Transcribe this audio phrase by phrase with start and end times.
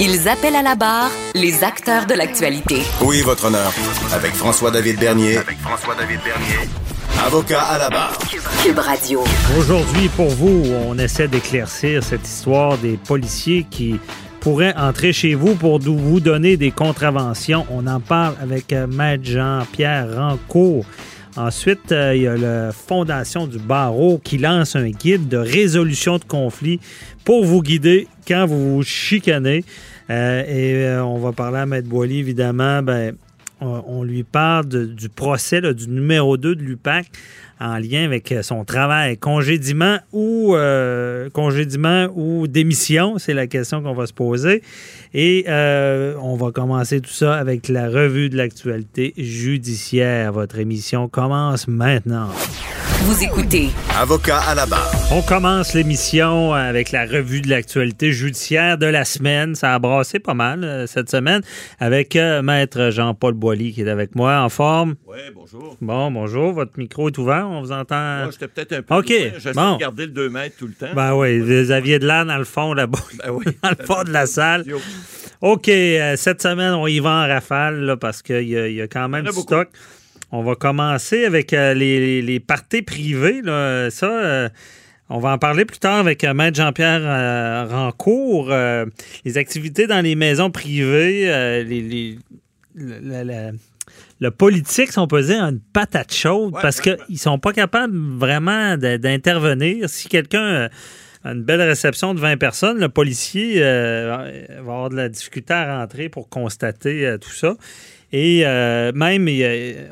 [0.00, 2.82] Ils appellent à la barre les acteurs de l'actualité.
[3.02, 3.72] Oui, votre honneur.
[4.12, 5.38] Avec François-David Bernier.
[5.38, 6.68] Avec François-David Bernier.
[7.26, 8.16] Avocat à la barre.
[8.62, 9.24] Cube Radio.
[9.58, 13.98] Aujourd'hui, pour vous, on essaie d'éclaircir cette histoire des policiers qui
[14.38, 17.66] pourraient entrer chez vous pour vous donner des contraventions.
[17.68, 20.84] On en parle avec euh, Maître Jean-Pierre Rancourt.
[21.38, 26.18] Ensuite, euh, il y a la Fondation du barreau qui lance un guide de résolution
[26.18, 26.80] de conflits
[27.24, 29.64] pour vous guider quand vous vous chicanez.
[30.10, 32.82] Euh, et euh, on va parler à Maître Boily, évidemment.
[32.82, 33.14] Ben,
[33.60, 37.10] on, on lui parle du procès, du numéro 2 de l'UPAC
[37.60, 39.18] en lien avec euh, son travail.
[39.18, 44.62] Congédiement ou euh, congédiement ou démission, c'est la question qu'on va se poser.
[45.14, 50.32] Et euh, on va commencer tout ça avec la revue de l'actualité judiciaire.
[50.32, 52.28] Votre émission commence maintenant.
[53.02, 53.68] Vous écoutez
[53.98, 54.90] Avocat à la barre.
[55.12, 59.54] On commence l'émission avec la revue de l'actualité judiciaire de la semaine.
[59.54, 61.40] Ça a brassé pas mal euh, cette semaine
[61.78, 64.96] avec euh, Maître Jean-Paul Boilly qui est avec moi en forme.
[65.06, 65.76] Oui, bonjour.
[65.80, 66.52] Bon, bonjour.
[66.52, 67.48] Votre micro est ouvert.
[67.48, 68.24] On vous entend.
[68.24, 69.06] Moi, j'étais peut-être un peu OK.
[69.08, 69.74] J'essaie bon.
[69.74, 70.92] de garder le 2 mètres tout le temps.
[70.94, 73.44] Ben oui, vous aviez de l'air dans le fond là-bas, Ben oui.
[73.62, 74.64] dans le fond de la salle.
[75.40, 78.74] OK, euh, cette semaine, on y va en rafale là, parce qu'il y, a- il
[78.74, 79.54] y a quand même du beaucoup.
[80.30, 83.40] On va commencer avec euh, les, parties privées.
[83.42, 83.90] Là.
[83.90, 84.48] Ça, euh,
[85.08, 88.52] on va en parler plus tard avec euh, Maître Jean-Pierre Rancourt.
[89.24, 91.24] Les activités dans les maisons privées,
[91.66, 92.18] les, les-
[92.74, 93.50] la- la- la-
[94.20, 97.38] le politique, si on peut dire, a une patate chaude Ouais, parce qu'ils ne sont
[97.38, 99.88] pas capables vraiment d'intervenir.
[99.88, 100.68] Si quelqu'un
[101.24, 104.16] a une belle réception de 20 personnes, le policier euh,
[104.52, 107.54] va avoir de la difficulté à rentrer pour constater euh, tout ça.
[108.12, 109.28] Et euh, même,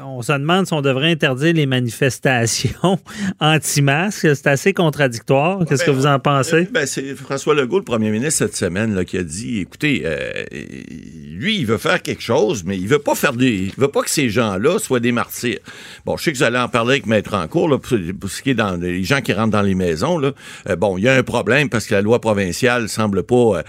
[0.04, 2.99] on se demande si on devrait interdire les manifestations
[3.41, 4.34] anti-masques.
[4.34, 5.60] C'est assez contradictoire.
[5.69, 6.69] Qu'est-ce que ben, vous en pensez?
[6.72, 10.44] Ben, c'est François Legault, le premier ministre, cette semaine, là, qui a dit écoutez, euh,
[11.31, 13.53] lui, il veut faire quelque chose, mais il veut pas faire des.
[13.53, 15.59] Il veut pas que ces gens-là soient des martyrs.
[16.04, 18.43] Bon, je sais que vous allez en parler avec Maître Rancourt, là, pour, pour ce
[18.43, 20.19] qui est dans les gens qui rentrent dans les maisons.
[20.19, 20.33] Là.
[20.69, 23.62] Euh, bon, il y a un problème parce que la loi provinciale semble pas euh,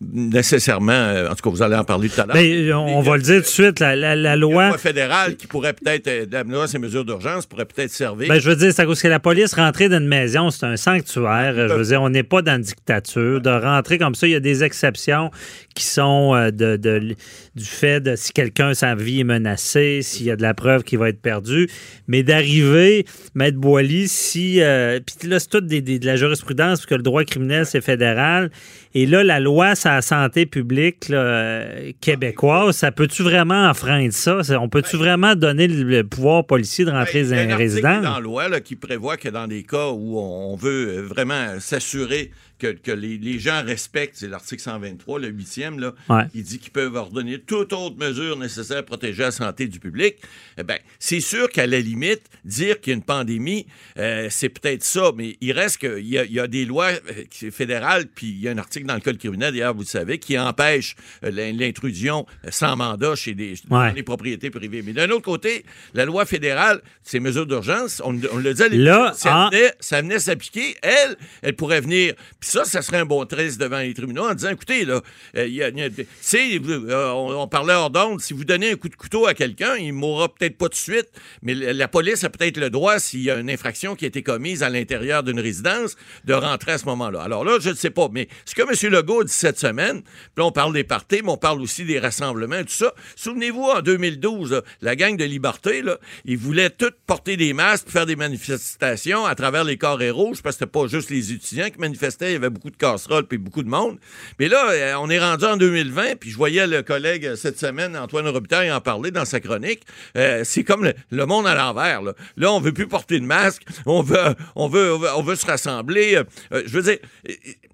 [0.00, 0.92] nécessairement.
[0.92, 2.36] euh, en tout cas, vous allez en parler tout à l'heure.
[2.36, 4.68] Ben, on va le dire tout de suite, la, la- la loi.
[4.68, 8.28] loi fédérale qui pourrait peut-être, euh, la loi, ces mesures d'urgence pourraient peut-être servir.
[8.28, 10.66] Ben, je veux dire, c'est à cause que la police rentrer dans une maison, c'est
[10.66, 11.68] un sanctuaire.
[11.68, 13.40] Je veux dire, on n'est pas dans une dictature.
[13.40, 15.30] De rentrer comme ça, il y a des exceptions
[15.74, 17.14] qui sont euh, de, de-
[17.54, 20.82] du fait de si quelqu'un, sa vie est menacée, s'il y a de la preuve
[20.82, 21.68] qui va être perdue.
[22.08, 24.60] Mais d'arriver, Maître Boily, si.
[24.60, 27.64] euh, Puis là, c'est tout des- des- de la jurisprudence, parce que le droit criminel,
[27.66, 28.50] c'est fédéral.
[28.94, 34.40] Et là, la loi la santé publique là, euh, québécoise, ça peut-tu vraiment enfreindre ça?
[34.60, 37.58] On peut-tu vraiment donner le, pouvoir policier de rentrer Ben, dans il y a un
[37.58, 38.00] résident?
[38.02, 42.30] dans la loi là, qui prévoit que dans des cas où on veut vraiment s'assurer
[42.72, 46.22] que, que les, les gens respectent, c'est l'article 123, le huitième, là, Ouais.
[46.32, 50.16] qui dit qu'ils peuvent ordonner toute autre mesure nécessaire à protéger la santé du public.
[50.58, 53.66] Eh ben, c'est sûr qu'à la limite, dire qu'il y a une pandémie,
[53.98, 58.06] euh, c'est peut-être ça, mais il reste qu'il y, y a des lois euh, fédérales,
[58.14, 60.38] puis il y a un article dans le Code criminel, d'ailleurs, vous le savez, qui
[60.38, 64.82] empêche euh, l'in- l'intrusion sans mandat chez des, dans les propriétés privées.
[64.82, 65.64] Mais d'un autre côté,
[65.94, 69.72] la loi fédérale, ces mesures d'urgence, on, on le dit à l'époque, ça en- venait,
[69.80, 72.14] ça venait s'appliquer, elle, elle pourrait venir.
[72.40, 75.00] Puis ça, ça serait un bon treize devant les tribunaux en disant, écoutez, là,
[75.36, 79.26] euh, y a- euh, on, parlait hors d'onde, si vous donnez un coup de couteau
[79.26, 81.08] à quelqu'un, il mourra peut-être pas de suite,
[81.42, 84.22] mais la, police a peut-être le droit, s'il y a une infraction qui a été
[84.22, 85.96] commise à l'intérieur d'une résidence,
[86.26, 87.22] de rentrer à ce moment-là.
[87.22, 88.92] Alors là, je ne sais pas, mais ce que M.
[88.92, 90.02] Legault dit cette semaine,
[90.36, 92.94] puis on parle des parties, mais on parle aussi des rassemblements tout ça.
[93.16, 97.88] Souvenez-vous, en 2012, là, la gang de Liberté, là, ils voulaient tous porter des masques,
[97.88, 101.68] faire des manifestations à travers les carrés rouges, parce que c'était pas juste les étudiants
[101.68, 103.98] qui manifestaient, avait beaucoup de casseroles puis beaucoup de monde.
[104.38, 107.58] Mais là, euh, on est rendu en 2020, puis je voyais le collègue euh, cette
[107.58, 109.82] semaine, Antoine Robitaille, en parler dans sa chronique.
[110.16, 112.02] Euh, c'est comme le, le monde à l'envers.
[112.02, 112.14] Là.
[112.36, 115.36] Là, on veut plus porter de masque, on veut, on veut, on veut, on veut
[115.36, 116.16] se rassembler.
[116.52, 116.98] Euh, je veux dire,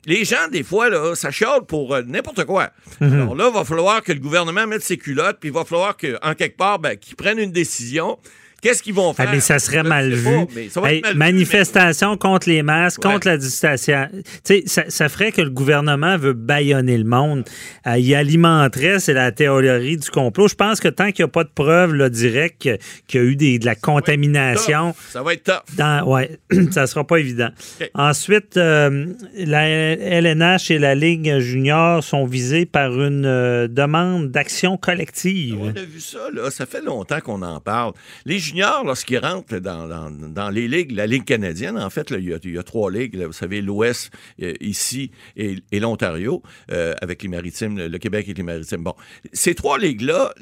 [0.06, 2.70] les gens, des fois, là, ça chiale pour euh, n'importe quoi.
[3.00, 5.96] Alors là, il va falloir que le gouvernement mette ses culottes, puis il va falloir
[5.96, 8.18] qu'en quelque part, ben, qu'ils prennent une décision.
[8.62, 9.30] Qu'est-ce qu'ils vont Ah, faire?
[9.32, 10.24] mais ça serait mal vu.
[10.24, 13.12] pas, mais ça va être Hey, mal vu, manifestation contre les masques, Ouais.
[13.12, 14.08] contre la distanciation.
[14.66, 17.44] Ça, ça ferait que le gouvernement veut baïonner le monde.
[17.86, 20.48] Euh, il alimenterait, c'est la théorie du complot.
[20.48, 22.68] Je pense que tant qu'il n'y a pas de preuves là, directes
[23.06, 24.94] qu'il y a eu des- de la contamination.
[25.10, 25.76] Ça va être tough.
[25.76, 26.38] dans, ouais,
[26.70, 27.48] ça sera pas évident.
[27.94, 34.76] Ensuite, euh, la LNH et la Ligue junior sont visées par une euh, demande d'action
[34.76, 35.56] collective.
[35.60, 36.50] On a vu ça, là.
[36.50, 37.92] Ça fait longtemps qu'on en parle.
[38.26, 42.62] Les juniors, lorsqu'ils rentrent dans, les ligues, la Ligue canadienne, en fait, il, y a,
[42.62, 43.16] trois ligues.
[43.16, 44.10] vous savez, l'Ouest,
[44.42, 48.82] euh, ici, et, l'Ontario, euh, avec les maritimes, le, Québec et les maritimes.
[48.82, 48.94] Bon,
[49.32, 50.34] ces trois ligues-là,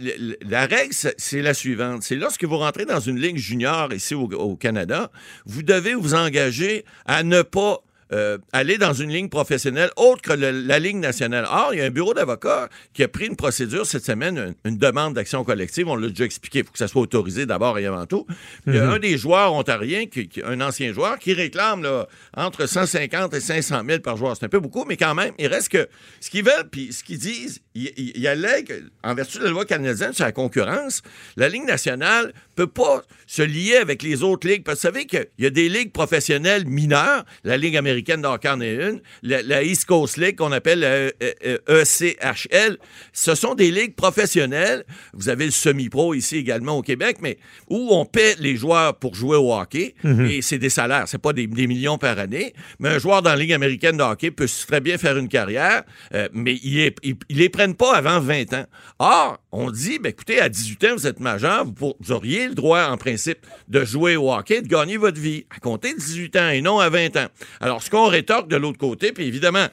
[0.43, 2.03] la règle, c'est la suivante.
[2.03, 5.11] C'est lorsque vous rentrez dans une ligue junior ici au Canada,
[5.45, 7.83] vous devez vous engager à ne pas
[8.13, 11.47] euh, aller dans une ligne professionnelle autre que le- la ligne nationale.
[11.51, 14.73] Or, il y a un bureau d'avocats qui a pris une procédure cette semaine, une,
[14.73, 15.89] une demande d'action collective.
[15.89, 16.61] On l'a déjà expliqué.
[16.61, 18.27] Il faut que ça soit autorisé d'abord et avant tout.
[18.67, 22.09] Il y a un des joueurs ontariens, qui, qui- un ancien joueur, qui réclame là,
[22.37, 24.37] entre 150 et 500 000 par joueur.
[24.37, 25.87] C'est un peu beaucoup, mais quand même, il reste que
[26.21, 29.51] ce qu'ils veulent, puis ce qu'ils disent, il, il, il allègue, en vertu de la
[29.51, 31.03] loi canadienne sur la concurrence,
[31.37, 34.65] la Ligue nationale peut pas se lier avec les autres ligues.
[34.65, 37.25] Parce que vous savez qu'il y a des ligues professionnelles mineures.
[37.45, 39.01] La Ligue américaine de hockey en est une.
[39.23, 41.13] La, la East Coast League, qu'on appelle la E-
[41.45, 42.79] E- ECHL,
[43.13, 44.85] ce sont des ligues professionnelles.
[45.13, 49.15] Vous avez le semi-pro ici également au Québec, mais où on paie les joueurs pour
[49.15, 49.95] jouer au hockey.
[50.31, 51.05] Et c'est des salaires.
[51.07, 52.53] C'est pas des, des millions par année.
[52.79, 55.83] Mais un joueur dans la Ligue américaine de hockey peut très bien faire une carrière,
[56.15, 58.67] euh, mais ils les, ils- ils les prennent pas avant 20 ans.
[58.99, 62.49] Or, on dit, ben, écoutez, à 18 ans, vous êtes majeur, vous, pour- vous auriez
[62.49, 65.99] le droit, en principe, de jouer au hockey, de gagner votre vie, à compter de
[65.99, 67.27] 18 ans et non à 20 ans.
[67.61, 69.67] Alors, qu'on rétorque de l'autre côté, puis évidemment,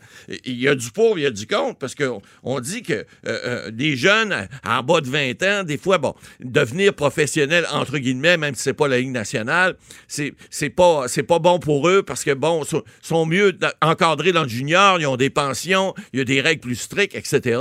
[0.45, 2.93] il y a du pour, il y a du contre, parce qu'on on dit que
[2.93, 7.97] euh, euh, des jeunes en bas de 20 ans, des fois, bon, devenir professionnel, entre
[7.97, 9.75] guillemets, même si c'est pas la Ligue nationale,
[10.07, 11.07] c'est pas,
[11.39, 15.17] bon pour eux, parce que, bon, sont, sont mieux encadrés dans le junior, ils ont
[15.17, 17.59] des pensions, il y a des règles plus strictes, etc.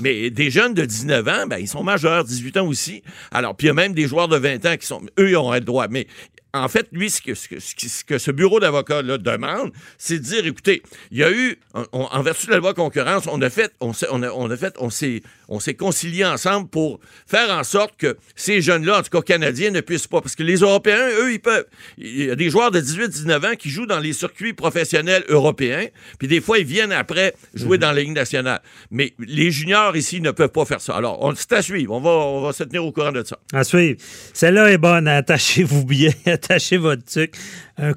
[0.00, 3.02] Mais des jeunes de 19 ans, ben, ils sont majeurs, 18 ans aussi.
[3.30, 5.36] Alors, puis il y a même des joueurs de 20 ans qui sont, eux, ils
[5.36, 5.86] auraient le droit.
[5.88, 6.06] Mais
[6.54, 10.46] en fait, lui, ce que ce, ce que ce bureau d'avocats-là demande, c'est de dire,
[10.46, 13.50] écoutez, il y a eu, on- on- en vertu de la loi concurrence, on a
[13.50, 13.92] fait, on,
[14.22, 18.16] a, on a fait, on s'est, on s'est concilié ensemble pour faire en sorte que
[18.34, 20.20] ces jeunes-là, en tout cas canadiens, ne puissent pas.
[20.20, 21.66] Parce que les Européens, eux, ils peuvent.
[21.98, 25.86] Il y a des joueurs de 18-19 ans qui jouent dans les circuits professionnels européens,
[26.18, 28.60] puis des fois, ils viennent après jouer dans la Ligue nationale.
[28.90, 30.96] Mais les juniors ici ne peuvent pas faire ça.
[30.96, 31.92] Alors, on, c'est à suivre.
[31.94, 33.38] On va, on va se tenir au courant de ça.
[33.52, 33.98] À suivre.
[34.32, 35.08] Celle-là est bonne.
[35.08, 36.10] Attachez-vous bien.
[36.38, 37.34] Attachez votre truc.
[37.78, 37.94] Un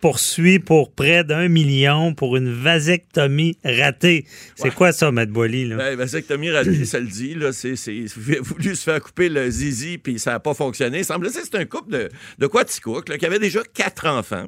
[0.00, 4.26] poursuit pour près d'un million pour une vasectomie ratée.
[4.56, 5.66] C'est quoi ça, Matt Boily?
[5.74, 7.34] Ben, vasectomie ratée, ça le dit.
[7.34, 10.98] Là, c'est, c'est, voulu se faire couper le zizi, puis ça n'a pas fonctionné.
[10.98, 12.08] Il semble que c'est un couple de,
[12.38, 14.46] de Quaticook, là, qui avait déjà quatre enfants.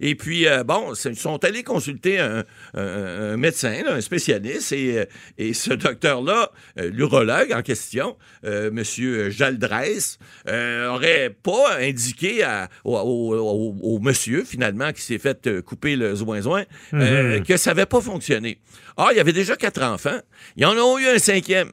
[0.00, 2.44] Et puis, euh, bon, ils sont allés consulter un,
[2.74, 5.04] un- un médecin, là, un spécialiste, et, euh,
[5.38, 8.82] et ce docteur-là, euh, l'urologue en question, euh, M.
[9.30, 15.46] Jaldresse, euh, aurait pas indiqué à- au, au- au- au monsieur, finalement, qui s'est fait
[15.46, 18.58] euh, couper le zoin-zoin, euh, que ça n'avait pas fonctionné.
[18.96, 20.18] Or, il y avait déjà quatre enfants.
[20.56, 21.70] Ils en ont eu un cinquième.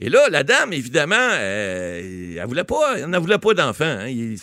[0.00, 3.84] Et là, la dame, évidemment, euh, elle voulait pas, elle n'en voulait pas d'enfants.
[3.84, 4.08] hein.
[4.08, 4.36] Il-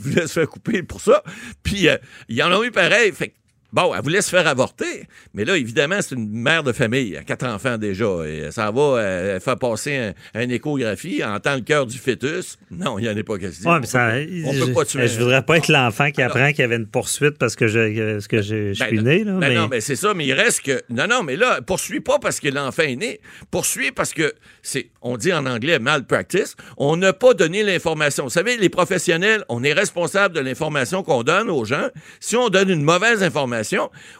[0.00, 1.22] voulait se faire couper pour ça.
[1.62, 1.96] Puis, euh,
[2.28, 3.12] ils en ont eu pareil.
[3.12, 3.34] Fait que,
[3.72, 7.18] Bon, elle voulait se faire avorter, mais là, évidemment, c'est une mère de famille, elle
[7.18, 11.54] a quatre enfants déjà, et ça va euh, faire passer un, une échographie, elle entend
[11.56, 12.58] le cœur du fœtus.
[12.70, 13.70] Non, il n'y en a pas question.
[13.70, 14.12] Ouais, mais ça,
[14.46, 15.08] on je, peut pas tuer.
[15.08, 18.12] je voudrais pas être l'enfant qui apprend qu'il y avait une poursuite parce que je,
[18.14, 19.24] parce que je, je Ben, suis né.
[19.24, 19.54] Là, ben mais...
[19.54, 20.80] non, mais c'est ça, mais il reste que.
[20.88, 23.20] Non, non, mais là, poursuit pas parce que l'enfant est né.
[23.50, 24.32] Poursuit parce que
[24.62, 26.54] c'est, on dit en anglais malpractice.
[26.76, 28.24] On n'a pas donné l'information.
[28.24, 31.88] Vous savez, les professionnels, on est responsable de l'information qu'on donne aux gens.
[32.20, 33.56] Si on donne une mauvaise information,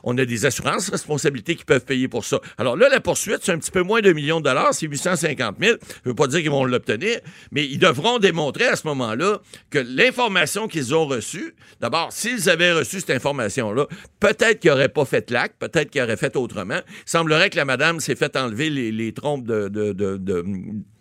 [0.03, 2.41] on a des assurances responsabilités qui peuvent payer pour ça.
[2.59, 5.57] Alors là, la poursuite, c'est un petit peu moins de millions de dollars, c'est 850
[5.61, 5.77] 000.
[6.05, 7.19] Je veux pas dire qu'ils vont l'obtenir,
[7.53, 12.73] mais ils devront démontrer à ce moment-là que l'information qu'ils ont reçue, d'abord, s'ils avaient
[12.73, 13.87] reçu cette information-là,
[14.21, 16.81] peut-être qu'ils n'auraient pas fait l'acte, peut-être qu'ils auraient fait autrement.
[16.89, 20.45] Il semblerait que la madame s'est fait enlever les, trompes de, de, de-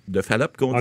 [0.08, 0.74] de Fallop qu'on.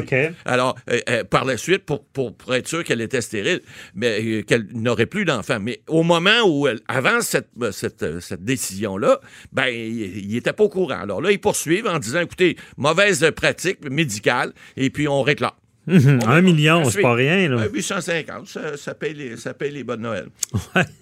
[0.44, 3.60] Alors, euh, euh, par la suite, pour, pour, pour être sûr qu'elle était stérile,
[3.94, 5.58] mais euh, qu'elle n'aurait plus d'enfant.
[5.60, 9.20] Mais au moment où, elle, avant cette, cette, cette décision-là,
[9.52, 11.00] ben, il n'était pas au courant.
[11.00, 15.50] Alors là, ils poursuivent en disant, écoutez, mauvaise pratique médicale, et puis on réclame.
[15.86, 16.20] Mhm.
[16.26, 17.46] Un million, on c'est pas rien.
[17.46, 17.56] Là.
[17.56, 20.28] Ouais, 850, ça, ça, paye les, ça paye les bonnes Noël.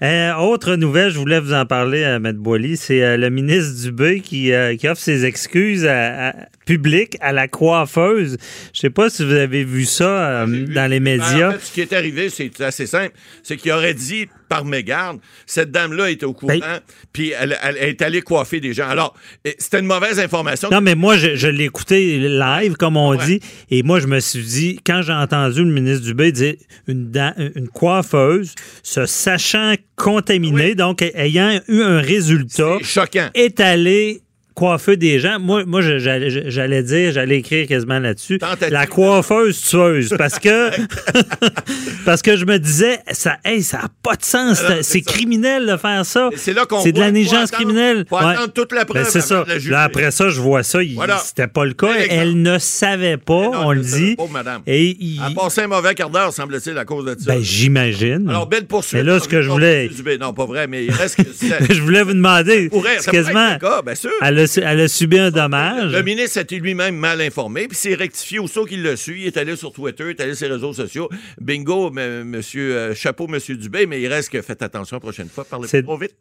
[0.00, 2.32] Euh, autre nouvelle, je voulais vous en parler à M.
[2.34, 6.34] Boily, c'est euh, le ministre Dubé qui, euh, qui offre ses excuses à- à-
[6.68, 8.36] publiques à la coiffeuse.
[8.74, 11.48] Je sais pas si vous avez vu ça euh, dans les Ben, médias.
[11.48, 13.14] en fait, ce qui est arrivé, c'est assez simple.
[13.42, 16.80] C'est qu'il aurait dit par mégarde, cette dame-là était au courant, Ben-
[17.12, 18.88] puis elle, elle est allée coiffer des gens.
[18.88, 19.14] Alors,
[19.58, 20.68] c'était une mauvaise information.
[20.70, 23.24] Non, mais moi, je, je l'ai écouté live, comme on Ouais.
[23.26, 26.54] dit, et moi, je me suis dit, quand j'ai entendu le ministre Dubé dire
[26.86, 27.10] une,
[27.56, 33.28] une coiffeuse se sachant contaminée, donc ayant eu un résultat, C'est choquant.
[33.34, 34.22] est allée
[34.58, 35.38] coiffer des gens.
[35.38, 38.38] Moi, moi j'allais dire, j'allais écrire quasiment là-dessus,
[38.70, 40.70] la coiffeuse tueuse, parce que
[42.04, 45.66] parce que je me disais, ça, hey, ça n'a pas de sens, c'est c'est criminel
[45.66, 46.30] de faire ça.
[46.36, 48.04] C'est là qu'on C'est de la négligence criminelle.
[48.08, 48.24] faut Ouais.
[48.32, 49.70] attendre toute la preuve Ben, c'est avant ça.
[49.70, 50.82] Là, après ça, je vois ça.
[50.82, 51.18] il- Voilà.
[51.18, 51.92] C'était pas le cas.
[52.10, 54.16] Elle ne savait pas, non, on le c'est dit.
[54.32, 54.62] madame.
[54.66, 57.32] Et il- a passé un mauvais quart d'heure, semble-t-il, à cause de ça.
[57.34, 58.28] ben, j'imagine.
[58.28, 58.94] Alors, belle poursuite.
[58.94, 59.88] Mais là, ce que je voulais-
[60.20, 62.70] Non, pas vrai, mais il reste que c'est- je voulais vous demander.
[62.98, 63.56] c'est quasiment.
[63.84, 64.10] bien sûr.
[64.22, 65.92] Elle a, elle a subi un dommage.
[65.92, 69.18] Le ministre était lui-même mal informé, puis s'est rectifié aussitôt qu'il l'a su.
[69.18, 71.08] Il est allé sur Twitter, il est allé sur les réseaux sociaux.
[71.40, 75.44] Bingo, monsieur, euh, chapeau, monsieur Dubé, mais il reste que faites attention la prochaine fois,
[75.44, 76.14] parlez pas trop vite.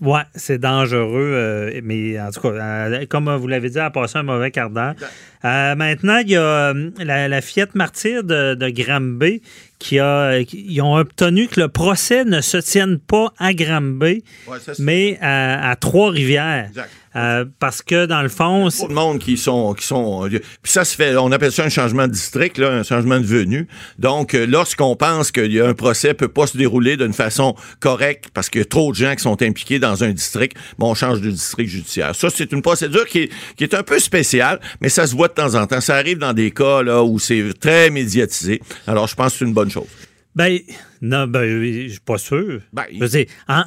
[0.00, 3.90] Ouais, c'est dangereux, euh, mais en tout cas, euh, comme vous l'avez dit, elle a
[3.90, 4.94] passé un mauvais quart d'heure.
[5.42, 9.42] Maintenant, il y a la, la fillette martyre de, de Granby
[9.78, 14.22] qui a, qui- ils ont obtenu que le procès ne se tienne pas à Granby,
[14.46, 16.70] Ouais, mais à, à Trois-Rivières.
[17.14, 20.26] Euh, parce que dans le fond, c'est- Beaucoup de monde qui sont, qui sont.
[20.30, 20.40] Puis
[20.72, 23.68] ça se fait, on appelle ça un changement de district, là, un changement de venue.
[23.98, 27.54] Donc, euh, lorsqu'on pense qu'il y a un procès peut pas se dérouler d'une façon
[27.80, 30.90] correcte parce qu'il y a trop de gens qui sont impliqués dans un district, bon,
[30.90, 32.14] on change de district judiciaire.
[32.14, 35.28] Ça, c'est une procédure qui est, qui est un peu spéciale, mais ça se voit
[35.28, 35.80] de temps en temps.
[35.82, 38.60] Ça arrive dans des cas là où c'est très médiatisé.
[38.86, 39.86] Alors, je pense que c'est une bonne chose.
[40.34, 40.58] Ben,
[41.02, 42.60] non, ben, je suis pas sûr.
[42.72, 43.62] Ben, je veux dire, en-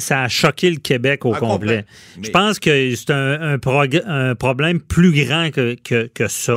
[0.00, 1.84] ça a choqué le Québec au Ah, complet.
[2.20, 6.54] Je pense que c'est un, un prog- un problème plus grand que, que, que ça.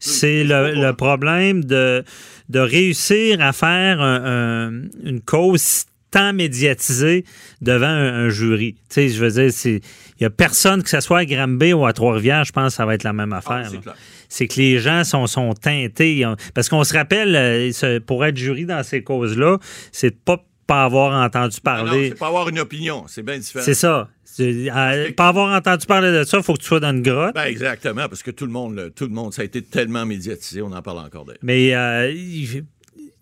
[0.00, 2.02] C'est le, problème de,
[2.48, 7.24] de réussir à faire un- un- une cause tant médiatisée
[7.60, 8.74] devant un, un jury.
[8.74, 9.80] Tu sais, je veux dire, il
[10.20, 12.86] n'y a personne, que ce soit à Granby ou à Trois-Rivières, je pense que ça
[12.86, 13.70] va être la même Ah, affaire.
[14.28, 16.24] c'est que les gens sont, sont teintés.
[16.54, 19.58] Parce qu'on se rappelle, euh, pour être jury dans ces causes-là,
[19.92, 22.10] c'est de pas pas avoir entendu Ah parler.
[22.10, 23.64] c'est pas avoir une opinion, c'est bien différent.
[23.64, 24.06] C'est ça.
[24.38, 27.34] Euh, pas avoir entendu parler de ça, il faut que tu sois dans une grotte.
[27.34, 30.60] Ben, exactement, parce que tout le monde, tout le monde, ça a été tellement médiatisé,
[30.60, 31.40] on en parle encore d'ailleurs.
[31.42, 32.12] Mais euh,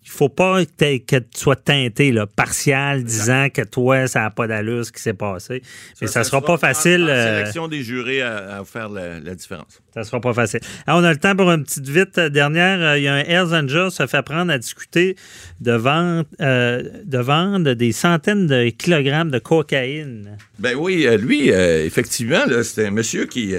[0.07, 4.47] il faut pas que, tu sois teinté, là, partial, disant que toi, ça n'a pas
[4.47, 5.61] d'allure ce qui s'est passé.
[5.99, 7.03] Mais ça, sera pas facile.
[7.03, 9.81] En, euh, sélection des jurés à, à faire la, la différence.
[9.93, 10.61] Ça sera pas facile.
[10.85, 12.79] Alors, on a le temps pour une petite vite euh, dernière.
[12.81, 15.17] Euh, Il y a un Hells Angels se fait prendre à discuter
[15.59, 20.37] de vendre, euh, de vendre des centaines de kilogrammes de cocaïne.
[20.57, 23.55] Ben oui, lui, euh, effectivement, c'était un monsieur qui.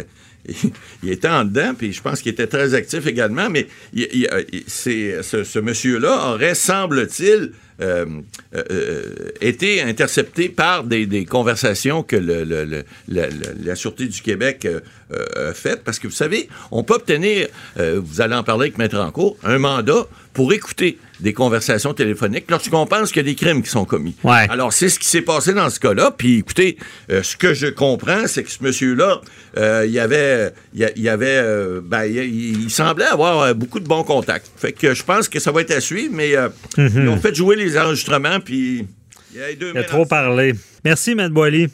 [1.02, 3.66] il était en dedans, puis je pense qu'il était très actif également, mais
[4.66, 8.06] ce, ce monsieur-là aurait, semble-t-il, euh,
[8.54, 9.02] euh, euh,
[9.40, 12.84] été intercepté par des, des conversations que le- le- le-
[13.64, 15.84] la, Sûreté du Québec a faites.
[15.84, 19.58] Parce que vous savez, on peut obtenir, vous allez en parler avec Maître Encourt, un
[19.58, 23.84] mandat pour écouter des conversations téléphoniques lorsqu'on pense qu'il y a des crimes qui sont
[23.84, 24.14] commis.
[24.22, 24.46] Ouais.
[24.50, 26.12] Alors, c'est ce qui s'est passé dans ce cas-là.
[26.16, 26.76] Puis, écoutez,
[27.10, 29.20] euh, ce que je comprends, c'est que ce monsieur-là,
[29.56, 33.88] euh, il y avait, il y y avait, euh, ben, il, semblait avoir beaucoup de
[33.88, 34.48] bons contacts.
[34.56, 37.34] Fait que je pense que ça va être à suivre, mais euh, ils ont fait
[37.34, 38.86] jouer les enregistrements, puis
[39.32, 40.54] il y a, deux Il a trop parlé.
[40.84, 41.68] Merci, Matt Boily.